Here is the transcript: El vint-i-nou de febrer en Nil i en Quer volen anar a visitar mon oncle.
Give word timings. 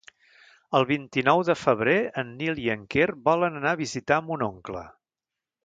El 0.79 0.85
vint-i-nou 0.91 1.41
de 1.49 1.55
febrer 1.65 1.95
en 2.23 2.33
Nil 2.41 2.63
i 2.63 2.67
en 2.77 2.89
Quer 2.95 3.09
volen 3.29 3.61
anar 3.63 3.75
a 3.77 3.81
visitar 3.85 4.21
mon 4.33 4.45
oncle. 4.51 4.85